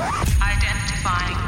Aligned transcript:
Identifying. 0.00 1.42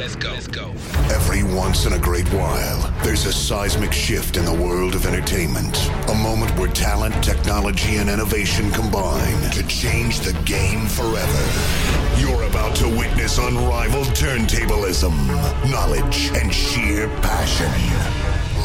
Let's 0.00 0.16
go. 0.16 0.32
Let's 0.32 0.48
go. 0.48 0.70
Every 1.12 1.42
once 1.42 1.84
in 1.84 1.92
a 1.92 1.98
great 1.98 2.26
while, 2.32 2.90
there's 3.04 3.26
a 3.26 3.32
seismic 3.32 3.92
shift 3.92 4.36
in 4.36 4.44
the 4.44 4.52
world 4.52 4.94
of 4.94 5.04
entertainment. 5.04 5.76
A 6.08 6.14
moment 6.14 6.50
where 6.58 6.68
talent, 6.68 7.22
technology, 7.22 7.96
and 7.96 8.08
innovation 8.08 8.70
combine 8.70 9.50
to 9.50 9.62
change 9.68 10.20
the 10.20 10.32
game 10.44 10.86
forever. 10.86 11.44
You're 12.18 12.44
about 12.44 12.74
to 12.76 12.88
witness 12.88 13.38
unrivaled 13.38 14.08
turntablism, 14.08 15.14
knowledge, 15.70 16.30
and 16.34 16.52
sheer 16.52 17.08
passion. 17.20 17.70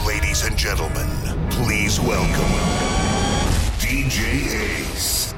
Ladies 0.07 0.45
and 0.45 0.57
gentlemen, 0.57 1.09
please 1.51 1.99
welcome 1.99 2.95
DJ 3.79 4.93
Ace. 4.93 5.34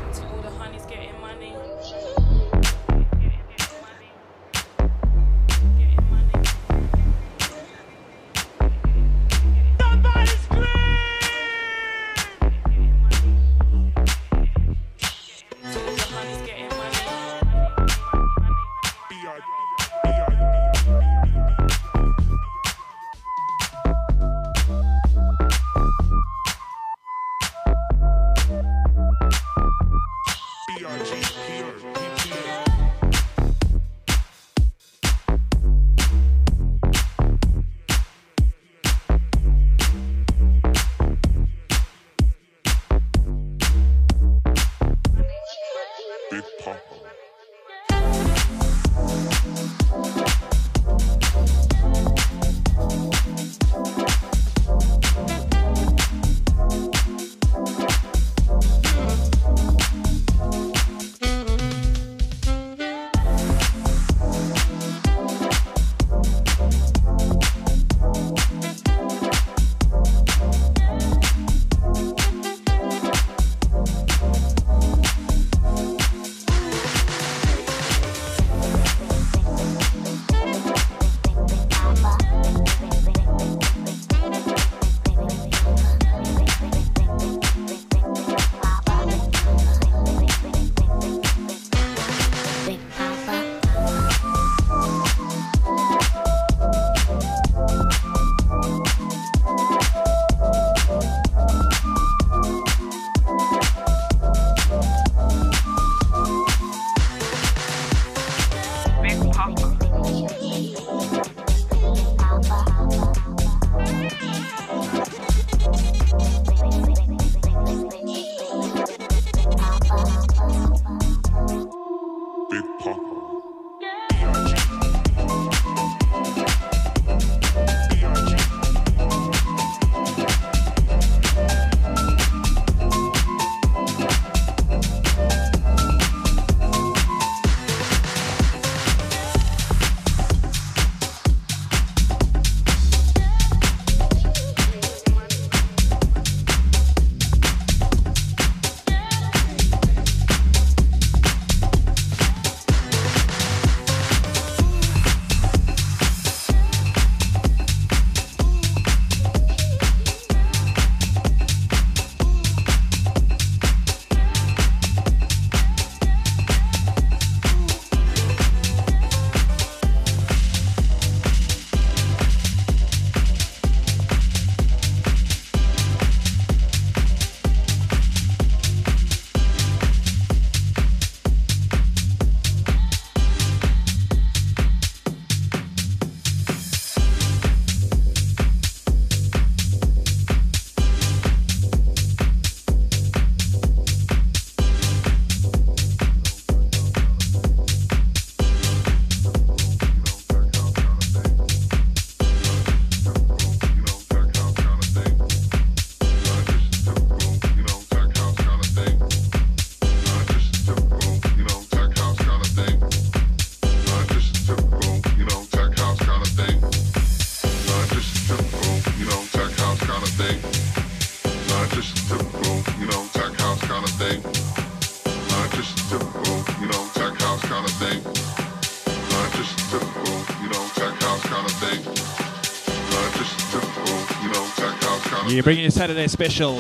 You 235.48 235.54
bring 235.54 235.62
your 235.62 235.72
Saturday 235.72 236.08
special. 236.10 236.60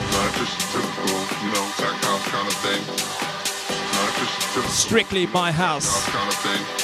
Strictly 4.69 5.27
my 5.27 5.51
house. 5.51 6.05
Kind 6.05 6.29
of 6.29 6.35
thing. 6.35 6.61
Not 6.61 6.76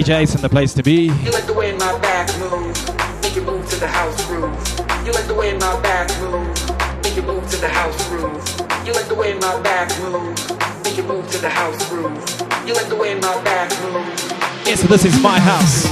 DJ 0.00 0.20
Ace 0.20 0.34
in 0.34 0.40
the 0.40 0.48
place 0.48 0.72
to 0.72 0.82
be. 0.82 1.12
You 1.22 1.30
like 1.30 1.44
the 1.44 1.52
way 1.52 1.72
my 1.72 1.98
back 1.98 2.26
moves, 2.38 2.88
make 3.20 3.36
move 3.44 3.68
to 3.68 3.76
the 3.76 3.86
house 3.86 4.16
groove. 4.24 4.56
You 5.04 5.12
like 5.12 5.26
the 5.26 5.34
way 5.34 5.52
my 5.52 5.78
back 5.82 6.08
moves, 6.22 6.70
make 7.04 7.22
move 7.22 7.46
to 7.50 7.58
the 7.58 7.68
house 7.68 8.08
groove. 8.08 8.32
You 8.86 8.94
like 8.94 9.08
the 9.08 9.14
way 9.14 9.34
my 9.34 9.60
back 9.60 9.90
moves, 10.00 10.48
make 10.84 11.04
move 11.04 11.30
to 11.32 11.38
the 11.38 11.50
house 11.50 11.86
groove. 11.90 12.16
You 12.66 12.72
like 12.72 12.88
the 12.88 12.96
way 12.96 13.14
my 13.16 13.44
back 13.44 13.70
moves. 13.92 14.80
So 14.80 14.86
this 14.86 15.04
is 15.04 15.20
my 15.20 15.38
house. 15.38 15.84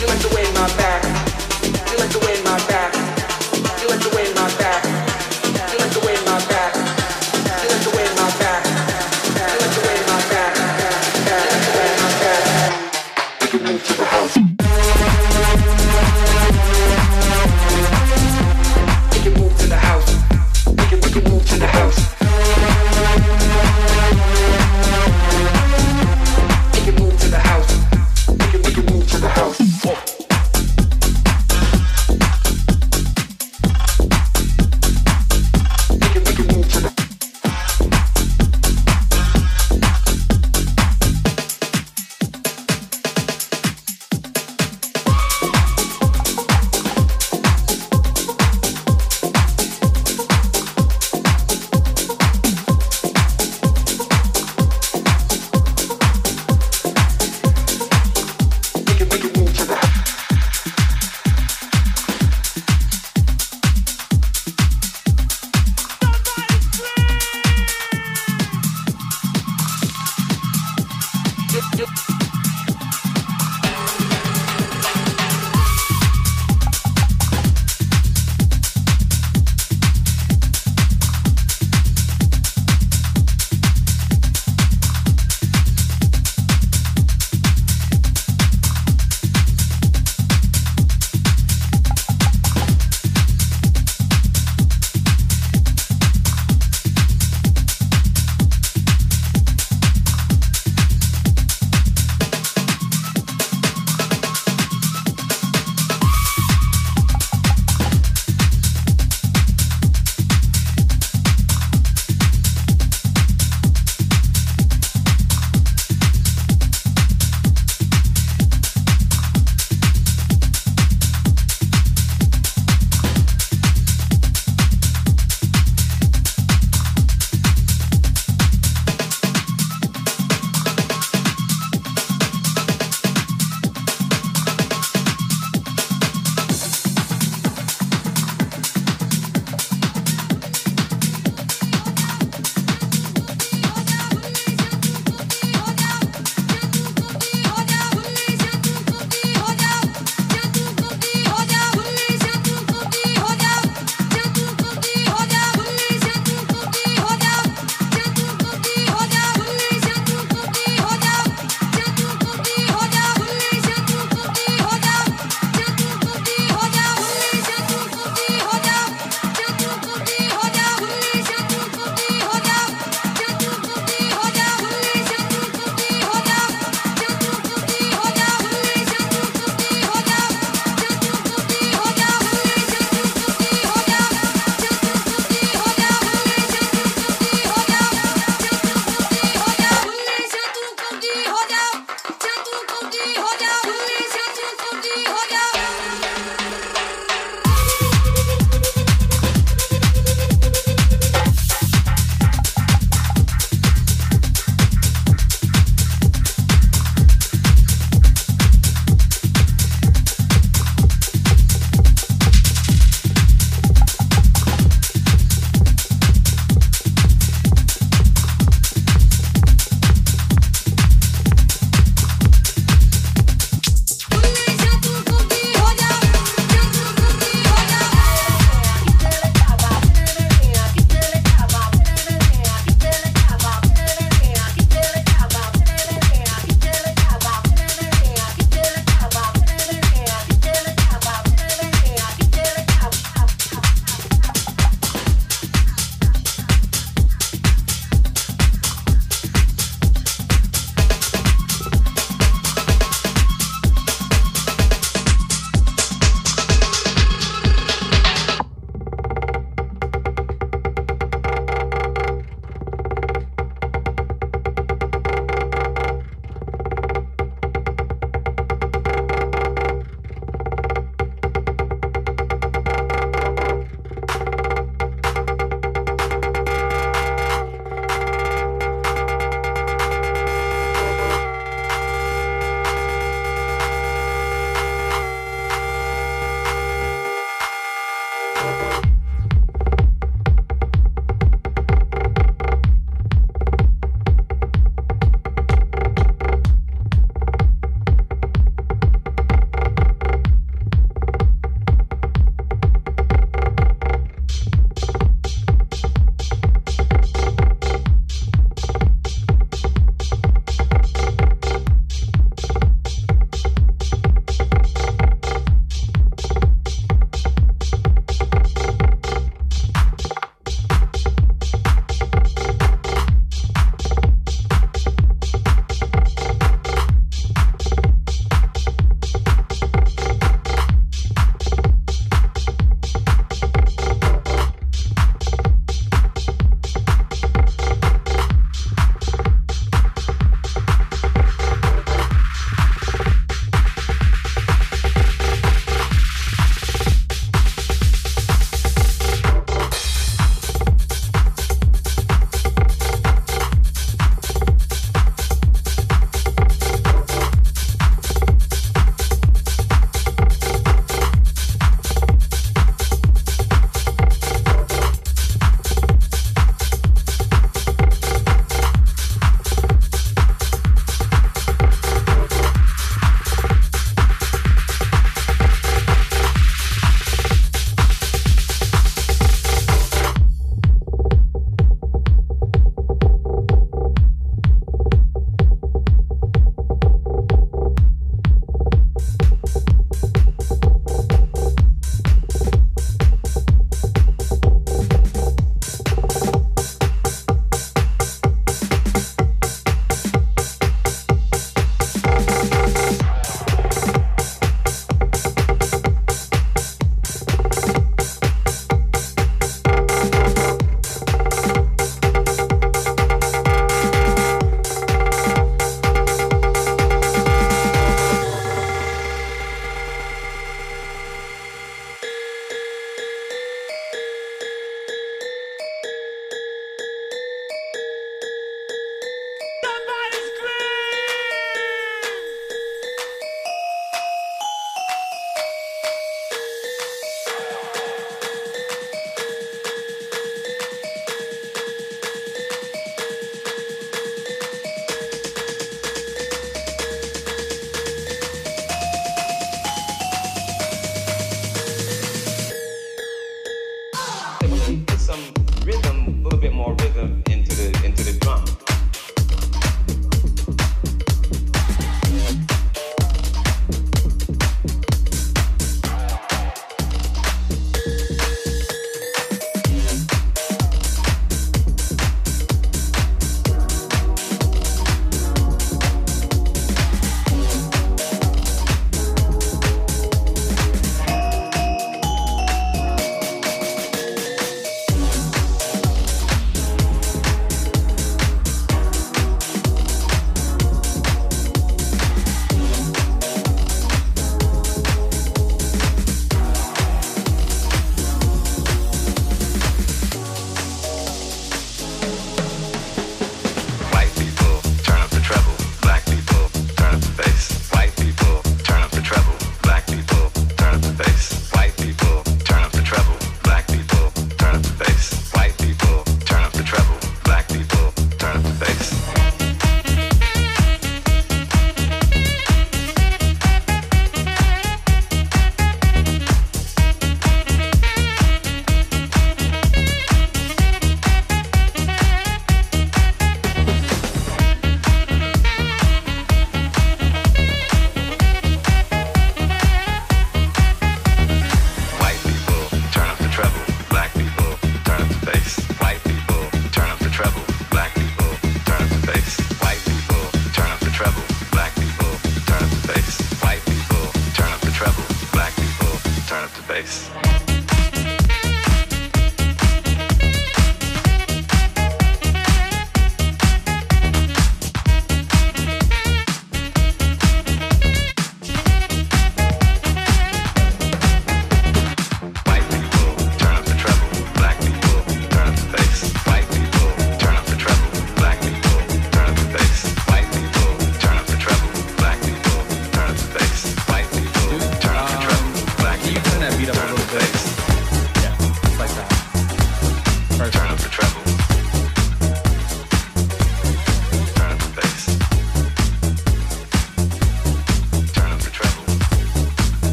You 0.00 0.06
like 0.06 0.20
the 0.20 0.34
way 0.34 0.44
my 0.54 0.68
back. 0.78 1.04
You 1.92 1.98
like 1.98 2.08
the 2.08 2.20
way 2.24 2.42
my 2.44 2.56
back. 2.68 3.01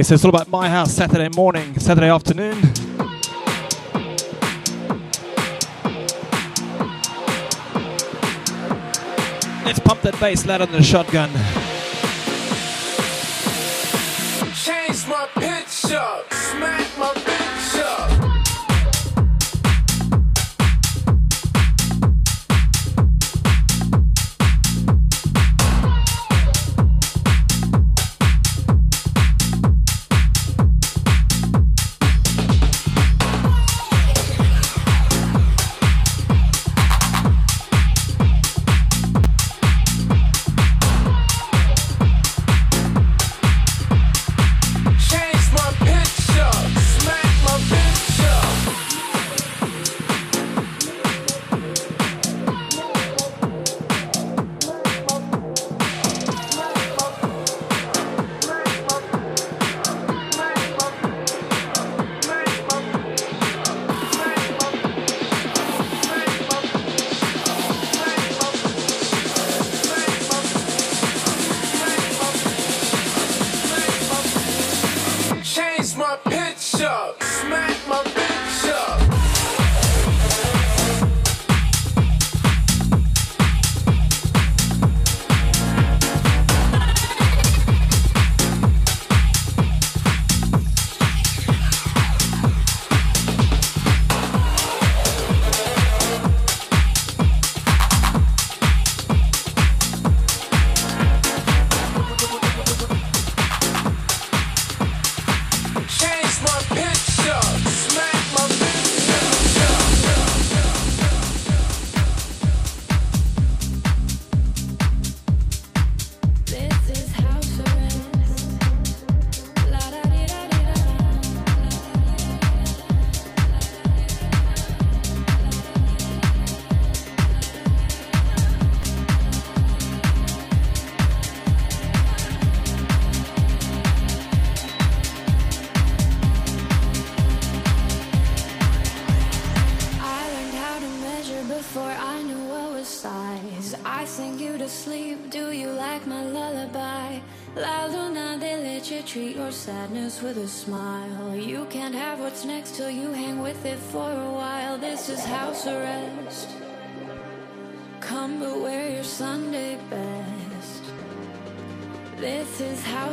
Yes, 0.00 0.10
it's 0.12 0.24
all 0.24 0.30
about 0.30 0.48
my 0.48 0.66
house 0.66 0.94
Saturday 0.94 1.28
morning, 1.28 1.78
Saturday 1.78 2.08
afternoon. 2.08 2.58
Let's 9.62 9.78
pump 9.80 10.00
that 10.00 10.16
bass 10.18 10.46
louder 10.46 10.64
than 10.64 10.76
a 10.76 10.82
shotgun. 10.82 11.28
Change 14.54 15.06
my 15.06 15.28
pitch 15.34 15.92
up, 15.92 16.29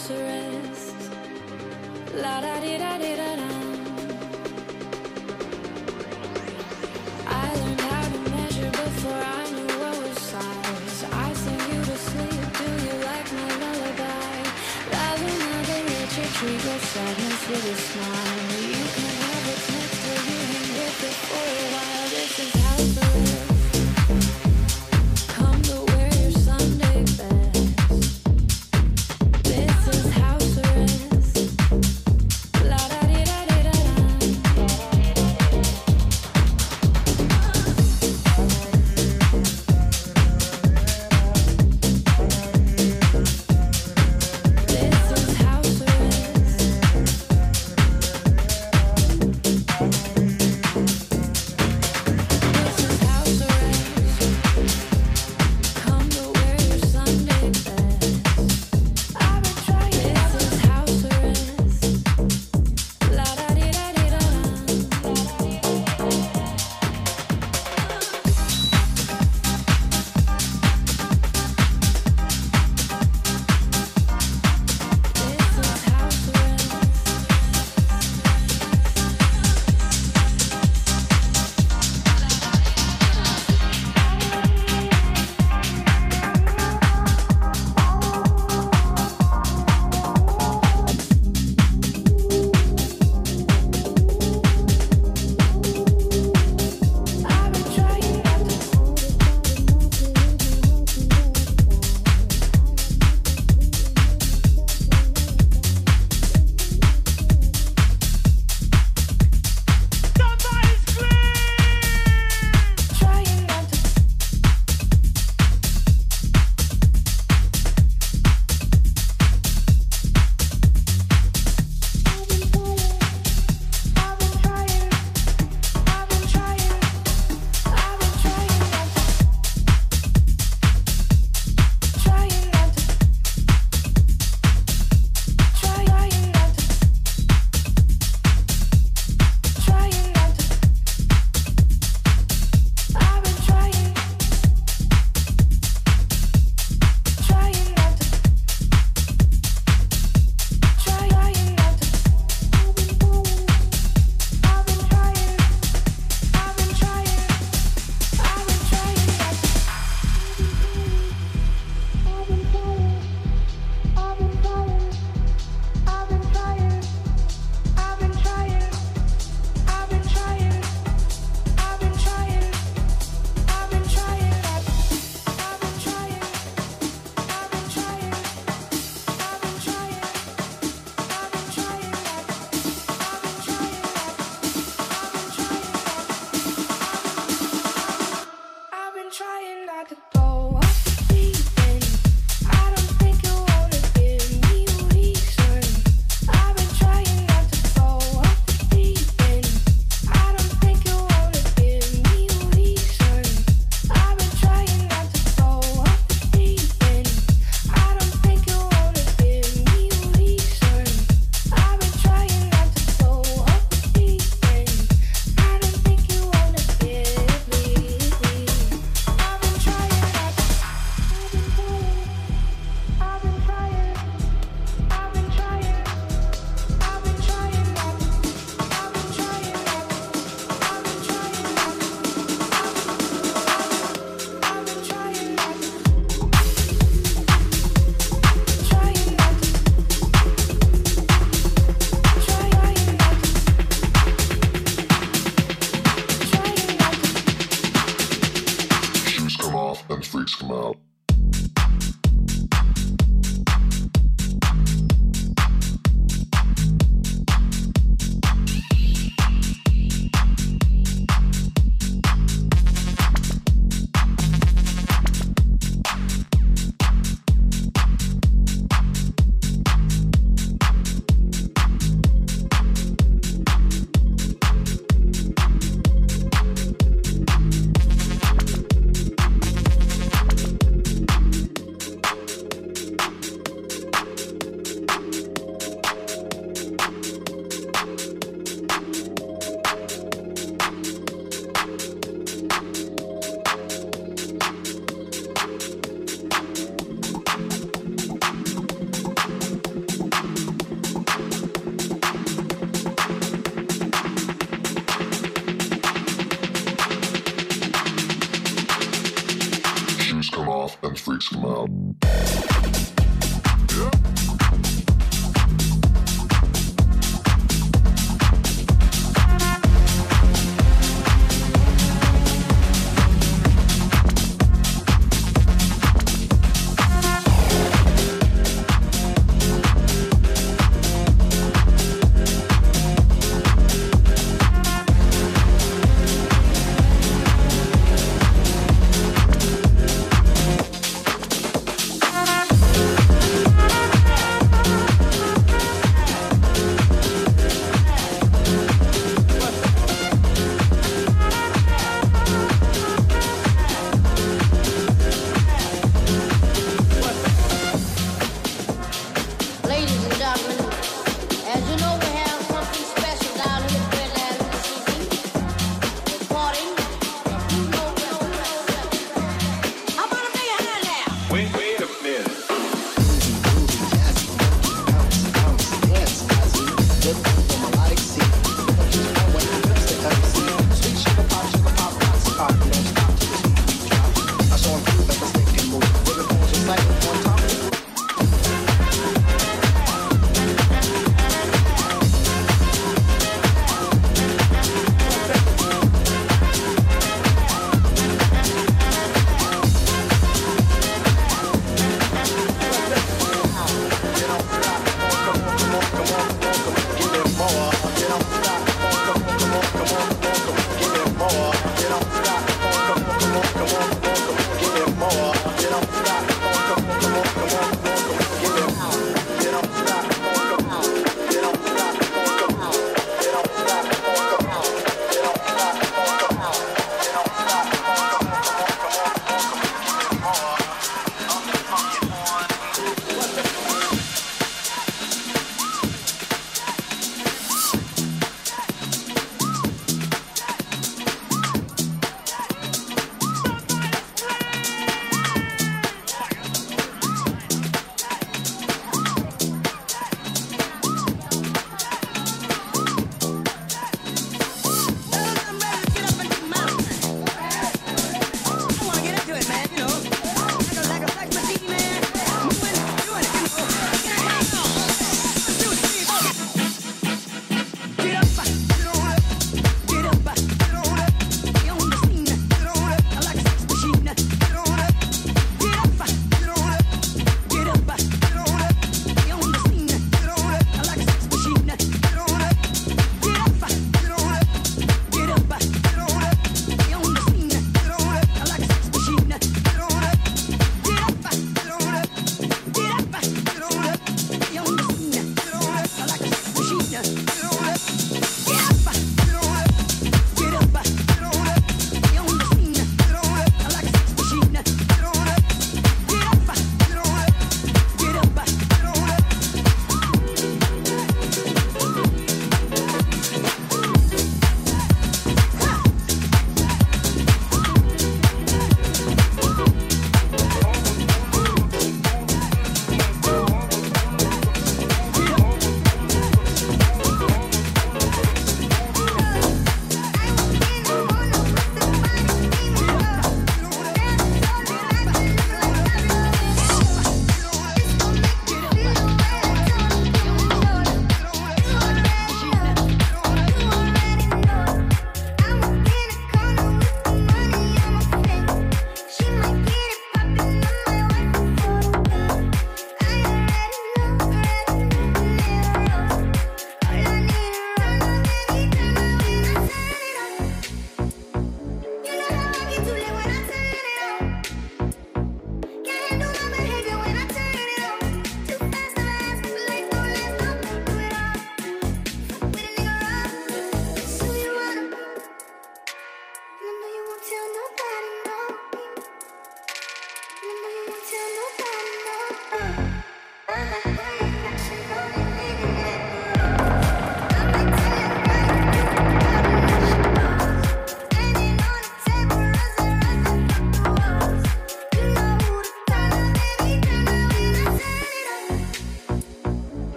house 0.00 0.12
arrest. 0.12 1.10
La 2.22 2.40
da 2.40 2.58
di 2.60 2.76
da 2.78 2.96
di 2.98 3.14
da 3.14 3.19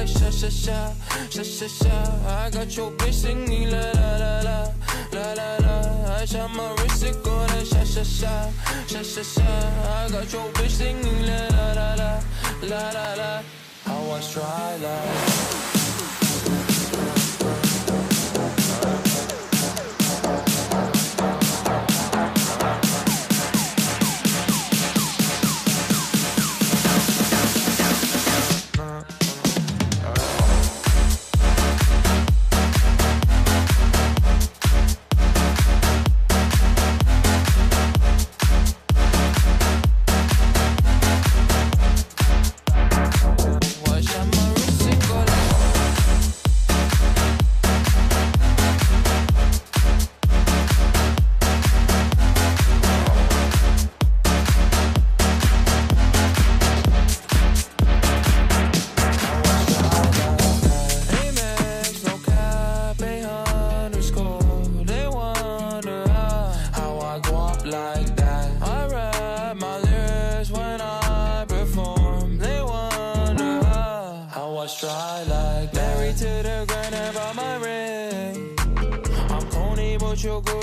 like 0.00 0.08
sha 0.08 0.30
sha 0.30 0.48
sha, 0.48 0.92
sha 1.28 1.42
sha 1.42 1.66
sha. 1.66 1.96
I 2.26 2.50
got 2.50 2.74
your 2.76 2.90
bitch 2.92 3.12
singing 3.12 3.70
la 3.70 3.80
la 3.98 4.10
la 4.22 4.32
la, 4.48 4.72
la 5.12 5.32
la 5.34 5.56
la. 5.64 6.14
I 6.16 6.24
shot 6.24 6.50
my 6.54 6.72
wrist, 6.76 7.04
it 7.04 7.22
go 7.22 7.36
like 7.52 7.66
sha 7.66 7.84
sha 7.84 8.02
sha, 8.02 8.50
sha 8.86 9.02
sha 9.02 9.22
sha. 9.22 9.48
I 9.96 10.08
got 10.10 10.32
your 10.32 10.48
bitch 10.56 10.70
singing 10.70 11.26
la 11.26 11.40
la 11.56 11.66
la 11.78 11.88
la, 12.00 12.10
la 12.62 12.82
la 12.96 13.14
la. 13.20 13.42
I 13.86 14.06
was 14.08 14.32
try 14.32 14.76
like. 14.76 15.69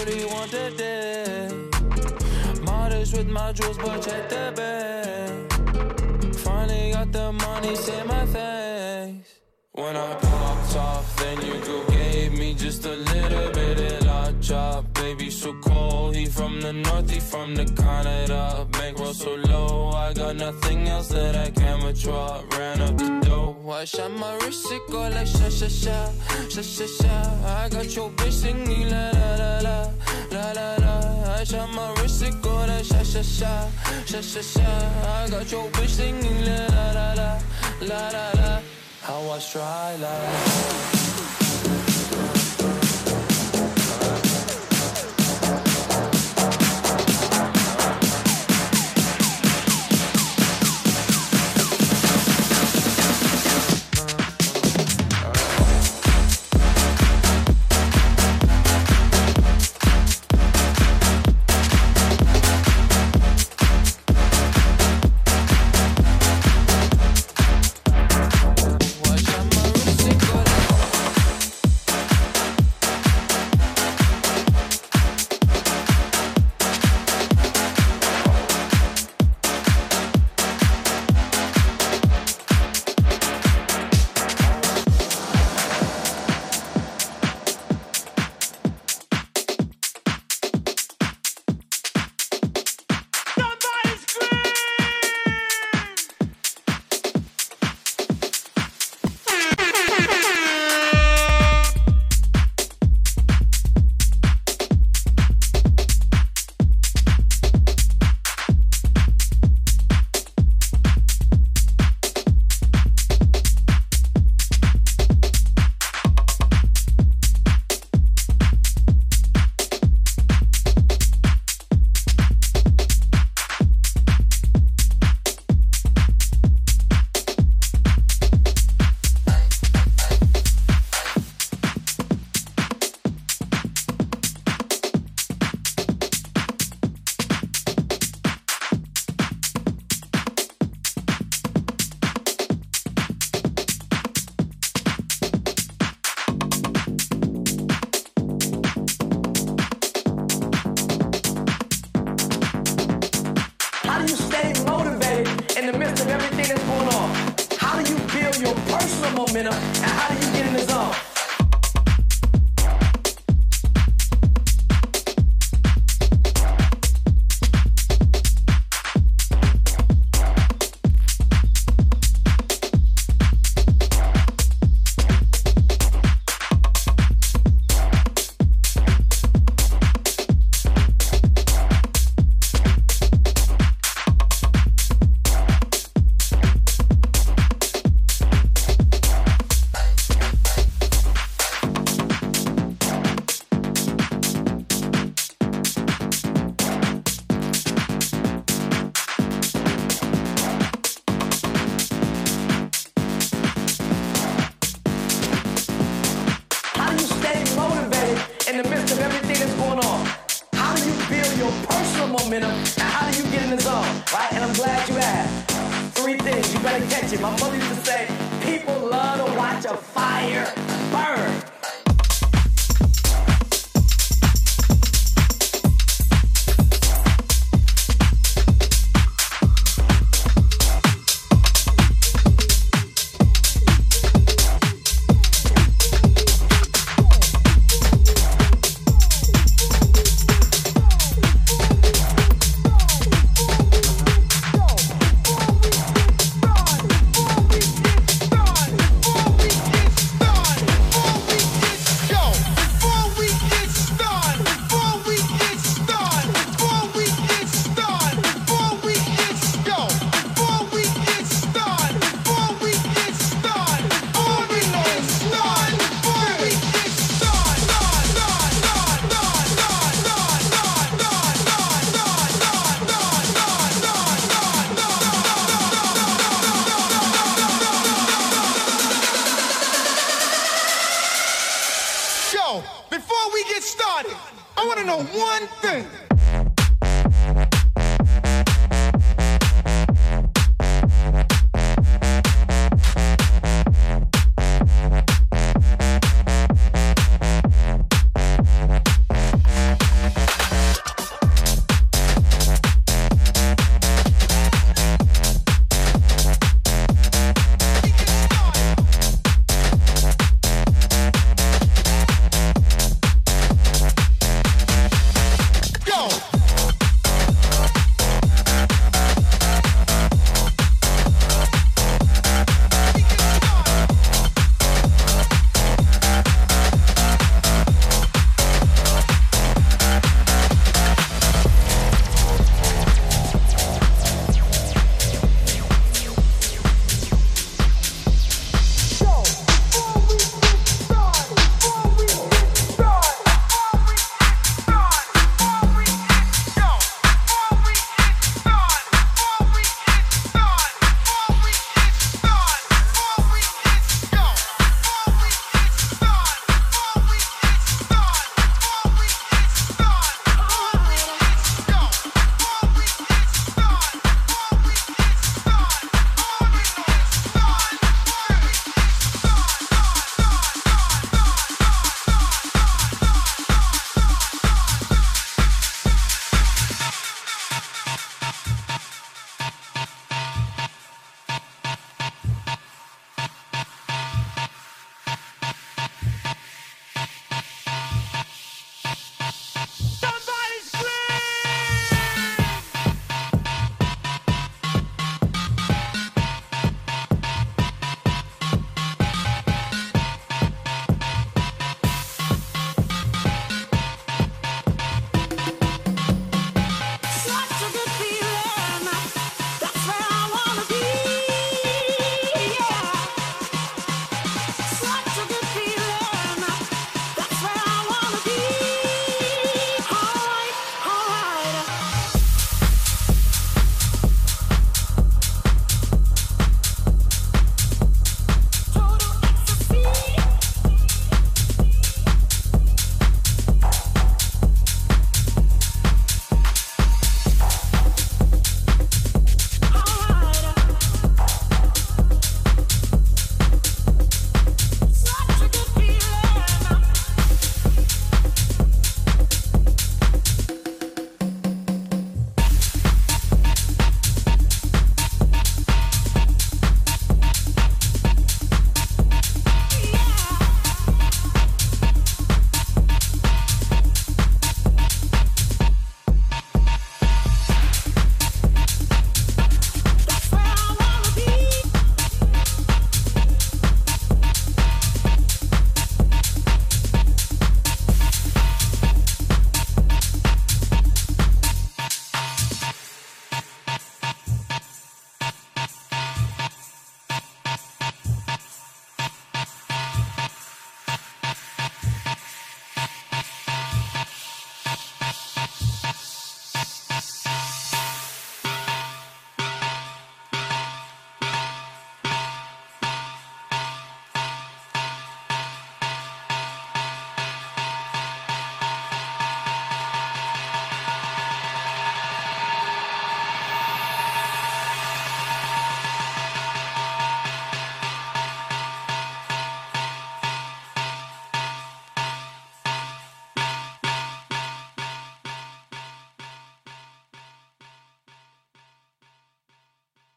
31 0.08 0.48
today. 0.48 1.50
Modest 2.64 3.18
with 3.18 3.28
my 3.28 3.52
jewels, 3.52 3.78
but 3.78 4.02
check 4.02 4.30
the 4.30 4.54
bag. 4.56 6.34
Finally 6.36 6.92
got 6.94 7.12
the 7.12 7.34
money, 7.34 7.76
say 7.76 8.04
my 8.04 8.26
thanks. 8.28 9.30
When 9.74 9.98
I 9.98 10.14
popped 10.16 10.76
off, 10.78 11.16
then 11.18 11.46
you 11.46 11.60
girl 11.60 11.86
gave 11.88 12.32
me 12.32 12.54
just 12.54 12.86
a 12.86 12.96
little 12.96 13.52
bit 13.52 13.80
of 13.82 14.08
a 14.08 14.34
job. 14.40 14.94
Baby, 14.94 15.30
so 15.30 15.54
cold, 15.62 16.16
he 16.16 16.26
from 16.26 16.62
the 16.62 16.72
north, 16.72 17.10
he 17.10 17.20
from 17.20 17.56
the 17.56 17.66
Canada 17.66 18.66
Bankroll 18.88 19.14
so 19.14 19.36
low, 19.36 19.92
I 19.92 20.14
got 20.14 20.38
nothing 20.38 20.88
else 20.88 21.10
that 21.10 21.36
I 21.36 21.50
can 21.50 21.84
withdraw. 21.84 22.42
Ran 22.58 22.80
up 22.80 22.98
the 22.98 23.20
dough. 23.20 23.70
I 23.70 23.84
shot 23.84 24.12
my 24.12 24.34
wrist, 24.36 24.72
it 24.72 24.82
go 24.90 25.02
like 25.10 25.28
sha 25.28 25.50
sha 25.50 25.68
sha, 25.68 26.10
sha 26.48 26.62
sha 26.62 26.86
sha. 26.86 27.16
I 27.46 27.68
got 27.68 27.94
your 27.94 28.10
bitch 28.12 28.32
singing 28.32 28.90
la 28.90 29.10
la 29.10 29.36
la 29.36 29.60
la, 29.60 29.92
la 30.32 30.52
la 30.54 30.76
la. 30.86 31.34
I 31.34 31.44
shot 31.44 31.70
my 31.74 31.92
wrist, 31.96 32.24
it 32.24 32.42
go 32.42 32.56
like 32.66 32.86
sha 32.86 33.04
sha 33.04 33.22
sha, 33.22 33.68
sha 34.06 34.22
sha 34.22 34.42
sha. 34.42 34.70
I 35.20 35.28
got 35.32 35.52
your 35.52 35.70
bitch 35.72 35.90
singing 35.90 36.46
la 36.46 36.68
la 36.68 36.92
la 36.94 37.40
la, 37.82 38.10
la 38.12 38.32
la. 38.40 38.62
How 39.02 39.32
I 39.32 39.40
try 39.40 39.96
like. 39.98 41.07